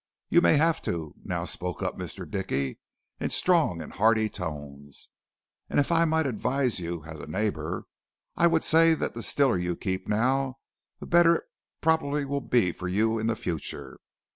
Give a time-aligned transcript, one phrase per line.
[0.29, 2.27] "'You may have to,' now spoke up Mr.
[2.27, 2.79] Dickey
[3.19, 5.09] in strong and hearty tones;
[5.69, 7.83] 'and if I might advise you as a neighbor,
[8.35, 10.57] I would say that the stiller you keep now
[10.99, 11.43] the better it
[11.81, 13.99] probably will be for you in the future.